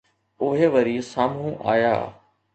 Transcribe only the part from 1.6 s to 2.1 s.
آيا